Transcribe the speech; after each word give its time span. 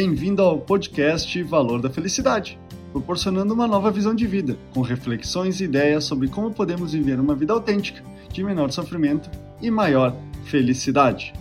Bem-vindo 0.00 0.42
ao 0.42 0.60
podcast 0.60 1.42
Valor 1.42 1.82
da 1.82 1.90
Felicidade, 1.90 2.56
proporcionando 2.92 3.52
uma 3.52 3.66
nova 3.66 3.90
visão 3.90 4.14
de 4.14 4.28
vida, 4.28 4.56
com 4.72 4.80
reflexões 4.80 5.60
e 5.60 5.64
ideias 5.64 6.04
sobre 6.04 6.28
como 6.28 6.54
podemos 6.54 6.92
viver 6.92 7.18
uma 7.18 7.34
vida 7.34 7.52
autêntica, 7.52 8.00
de 8.32 8.44
menor 8.44 8.70
sofrimento 8.70 9.28
e 9.60 9.72
maior 9.72 10.14
felicidade. 10.44 11.32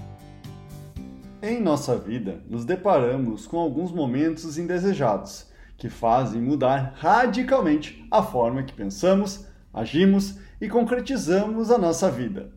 Em 1.40 1.62
nossa 1.62 2.00
vida, 2.00 2.42
nos 2.50 2.66
deparamos 2.66 3.46
com 3.46 3.60
alguns 3.60 3.92
momentos 3.92 4.58
indesejados 4.58 5.46
que 5.78 5.88
fazem 5.88 6.42
mudar 6.42 6.96
radicalmente 6.98 8.08
a 8.10 8.24
forma 8.24 8.64
que 8.64 8.74
pensamos, 8.74 9.46
agimos 9.72 10.40
e 10.60 10.68
concretizamos 10.68 11.70
a 11.70 11.78
nossa 11.78 12.10
vida. 12.10 12.50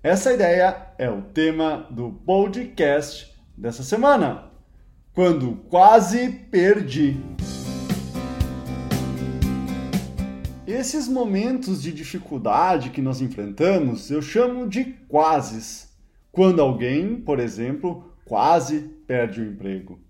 Essa 0.00 0.32
ideia 0.32 0.92
é 0.96 1.10
o 1.10 1.22
tema 1.22 1.88
do 1.90 2.12
podcast 2.24 3.34
dessa 3.58 3.82
semana 3.82 4.53
quando 5.14 5.54
quase 5.70 6.28
perdi. 6.50 7.16
Esses 10.66 11.06
momentos 11.06 11.80
de 11.80 11.92
dificuldade 11.92 12.90
que 12.90 13.00
nós 13.00 13.20
enfrentamos 13.20 14.10
eu 14.10 14.20
chamo 14.20 14.68
de 14.68 14.84
quases. 15.08 15.94
Quando 16.32 16.60
alguém, 16.60 17.20
por 17.20 17.38
exemplo, 17.38 18.12
quase 18.24 18.80
perde 19.06 19.40
o 19.40 19.44
emprego, 19.44 20.00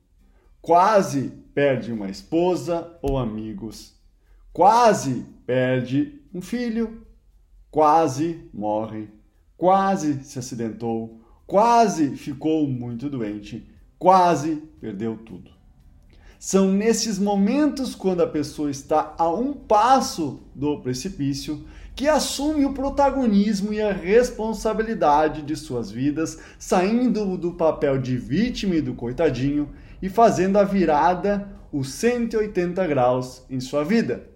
quase 0.63 1.33
perde 1.55 1.93
uma 1.93 2.09
esposa 2.09 2.99
ou 3.03 3.19
amigos, 3.19 3.95
quase 4.55 5.27
perde 5.45 6.19
um 6.33 6.41
filho, 6.41 7.07
quase 7.71 8.49
morre, 8.55 9.11
quase 9.55 10.25
se 10.25 10.39
acidentou, 10.39 11.21
quase 11.47 12.17
ficou 12.17 12.67
muito 12.67 13.11
doente 13.11 13.74
quase 14.05 14.63
perdeu 14.83 15.17
tudo. 15.17 15.51
São 16.39 16.71
nesses 16.71 17.19
momentos, 17.19 17.95
quando 17.95 18.23
a 18.23 18.27
pessoa 18.27 18.71
está 18.71 19.15
a 19.17 19.31
um 19.31 19.55
passo 19.55 20.43
do 20.55 20.79
precipício, 20.81 21.65
que 21.97 22.07
assume 22.07 22.67
o 22.67 22.75
protagonismo 22.75 23.73
e 23.73 23.81
a 23.81 23.95
responsabilidade 23.95 25.41
de 25.41 25.57
suas 25.57 25.91
vidas, 25.91 26.39
saindo 26.59 27.39
do 27.39 27.55
papel 27.55 27.97
de 27.97 28.19
vítima 28.19 28.75
e 28.75 28.83
do 28.83 28.93
coitadinho 28.93 29.71
e 30.03 30.11
fazendo 30.11 30.59
a 30.59 30.65
virada, 30.65 31.49
os 31.73 31.89
180 31.89 32.87
graus 32.87 33.43
em 33.49 33.59
sua 33.59 33.85
vida, 33.85 34.29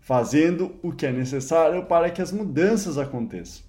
fazendo 0.00 0.74
o 0.82 0.92
que 0.92 1.06
é 1.06 1.10
necessário 1.10 1.86
para 1.86 2.10
que 2.10 2.20
as 2.20 2.30
mudanças 2.30 2.98
aconteçam. 2.98 3.64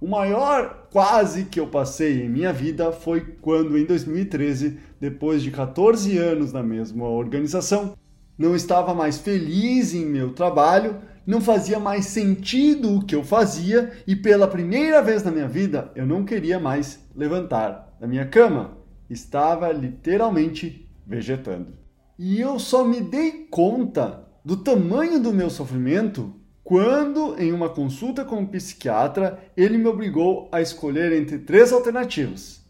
O 0.00 0.06
maior 0.06 0.86
quase 0.92 1.46
que 1.46 1.58
eu 1.58 1.66
passei 1.66 2.22
em 2.22 2.28
minha 2.28 2.52
vida 2.52 2.92
foi 2.92 3.20
quando, 3.40 3.76
em 3.76 3.84
2013, 3.84 4.78
depois 5.00 5.42
de 5.42 5.50
14 5.50 6.16
anos 6.16 6.52
na 6.52 6.62
mesma 6.62 7.08
organização, 7.08 7.94
não 8.38 8.54
estava 8.54 8.94
mais 8.94 9.18
feliz 9.18 9.92
em 9.94 10.06
meu 10.06 10.32
trabalho, 10.32 10.98
não 11.26 11.40
fazia 11.40 11.80
mais 11.80 12.06
sentido 12.06 12.94
o 12.94 13.04
que 13.04 13.14
eu 13.14 13.24
fazia 13.24 13.92
e 14.06 14.14
pela 14.14 14.46
primeira 14.46 15.02
vez 15.02 15.24
na 15.24 15.32
minha 15.32 15.48
vida 15.48 15.90
eu 15.96 16.06
não 16.06 16.24
queria 16.24 16.60
mais 16.60 17.00
levantar 17.14 17.96
da 18.00 18.06
minha 18.06 18.24
cama. 18.24 18.78
Estava 19.10 19.72
literalmente 19.72 20.88
vegetando. 21.04 21.72
E 22.16 22.40
eu 22.40 22.60
só 22.60 22.84
me 22.84 23.00
dei 23.00 23.48
conta 23.50 24.24
do 24.44 24.56
tamanho 24.56 25.20
do 25.20 25.32
meu 25.32 25.50
sofrimento 25.50 26.34
quando, 26.68 27.34
em 27.40 27.50
uma 27.50 27.70
consulta 27.70 28.26
com 28.26 28.40
um 28.40 28.46
psiquiatra, 28.46 29.38
ele 29.56 29.78
me 29.78 29.86
obrigou 29.86 30.50
a 30.52 30.60
escolher 30.60 31.14
entre 31.14 31.38
três 31.38 31.72
alternativas. 31.72 32.60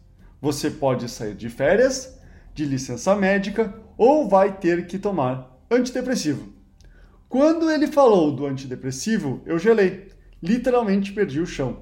Você 0.41 0.71
pode 0.71 1.09
sair 1.09 1.35
de 1.35 1.49
férias, 1.49 2.17
de 2.55 2.63
licença 2.63 3.13
médica 3.13 3.73
ou 3.97 4.29
vai 4.29 4.57
ter 4.57 4.87
que 4.87 4.97
tomar 4.97 5.61
antidepressivo. 5.69 6.47
Quando 7.27 7.69
ele 7.69 7.87
falou 7.87 8.33
do 8.33 8.45
antidepressivo, 8.45 9.41
eu 9.45 9.59
gelei, 9.59 10.07
literalmente 10.41 11.11
perdi 11.11 11.41
o 11.41 11.45
chão. 11.45 11.81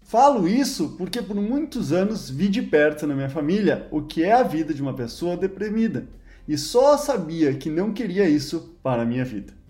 Falo 0.00 0.48
isso 0.48 0.96
porque 0.98 1.22
por 1.22 1.36
muitos 1.36 1.92
anos 1.92 2.28
vi 2.28 2.48
de 2.48 2.60
perto 2.60 3.06
na 3.06 3.14
minha 3.14 3.30
família 3.30 3.86
o 3.92 4.02
que 4.02 4.24
é 4.24 4.32
a 4.32 4.42
vida 4.42 4.74
de 4.74 4.82
uma 4.82 4.94
pessoa 4.94 5.36
deprimida 5.36 6.08
e 6.48 6.58
só 6.58 6.96
sabia 6.96 7.54
que 7.54 7.70
não 7.70 7.92
queria 7.92 8.28
isso 8.28 8.76
para 8.82 9.02
a 9.02 9.06
minha 9.06 9.24
vida. 9.24 9.61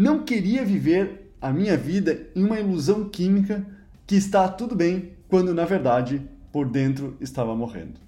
Não 0.00 0.20
queria 0.20 0.64
viver 0.64 1.30
a 1.42 1.52
minha 1.52 1.76
vida 1.76 2.26
em 2.34 2.42
uma 2.42 2.58
ilusão 2.58 3.10
química 3.10 3.66
que 4.06 4.14
está 4.14 4.48
tudo 4.48 4.74
bem, 4.74 5.12
quando 5.28 5.52
na 5.52 5.66
verdade 5.66 6.22
por 6.50 6.66
dentro 6.66 7.18
estava 7.20 7.54
morrendo. 7.54 8.00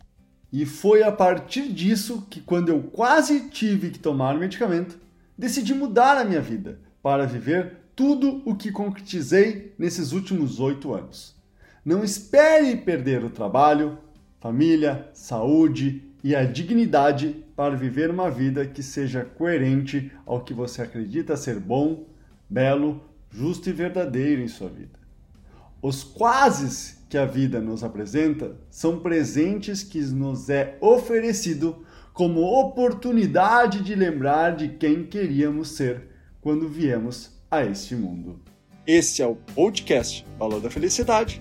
E 0.51 0.65
foi 0.65 1.03
a 1.03 1.13
partir 1.13 1.71
disso 1.71 2.27
que, 2.31 2.41
quando 2.41 2.71
eu 2.71 2.83
quase 2.85 3.51
tive 3.51 3.91
que 3.91 3.99
tomar 3.99 4.39
medicamento, 4.39 4.99
decidi 5.37 5.75
mudar 5.75 6.17
a 6.17 6.25
minha 6.25 6.41
vida 6.41 6.81
para 7.03 7.27
viver 7.27 7.77
tudo 7.95 8.41
o 8.47 8.55
que 8.55 8.73
concretizei 8.73 9.75
nesses 9.79 10.13
últimos 10.13 10.61
oito 10.61 10.95
anos. 10.95 11.37
Não 11.85 12.03
espere 12.03 12.75
perder 12.75 13.23
o 13.23 13.29
trabalho, 13.29 13.99
família, 14.41 15.11
saúde 15.13 16.03
e 16.25 16.35
a 16.35 16.43
dignidade 16.43 17.45
para 17.63 17.77
viver 17.77 18.11
uma 18.11 18.29
vida 18.29 18.67
que 18.67 18.83
seja 18.83 19.25
coerente 19.25 20.11
ao 20.27 20.43
que 20.43 20.53
você 20.53 20.83
acredita 20.83 21.37
ser 21.37 21.61
bom, 21.61 22.09
belo, 22.51 23.01
justo 23.31 23.71
e 23.71 23.73
verdadeiro 23.73 24.43
em 24.43 24.49
sua 24.49 24.69
vida. 24.69 24.99
Os 25.81 26.03
quases 26.03 27.05
que 27.09 27.17
a 27.17 27.25
vida 27.25 27.61
nos 27.61 27.85
apresenta 27.85 28.57
são 28.69 28.99
presentes 28.99 29.85
que 29.85 30.01
nos 30.01 30.51
é 30.51 30.77
oferecido 30.81 31.87
como 32.13 32.41
oportunidade 32.41 33.81
de 33.81 33.95
lembrar 33.95 34.57
de 34.57 34.71
quem 34.71 35.05
queríamos 35.05 35.69
ser 35.69 36.09
quando 36.41 36.69
viemos 36.69 37.31
a 37.49 37.65
este 37.65 37.95
mundo. 37.95 38.41
Este 38.85 39.23
é 39.23 39.27
o 39.29 39.37
podcast 39.37 40.27
Valor 40.37 40.61
da 40.61 40.69
Felicidade. 40.69 41.41